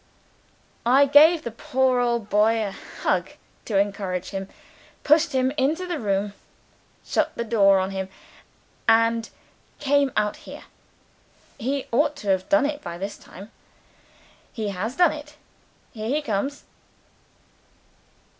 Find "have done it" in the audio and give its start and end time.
12.29-12.81